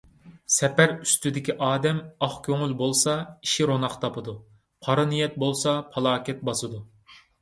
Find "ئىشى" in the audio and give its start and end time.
3.49-3.69